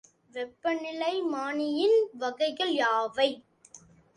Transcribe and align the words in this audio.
வெப்பநிலைமானியின் 0.33 1.97
வகைகள் 2.13 2.73
யாவை? 2.73 3.29